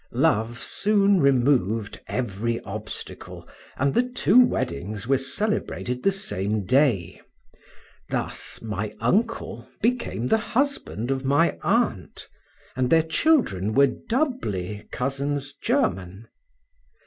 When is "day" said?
6.65-7.21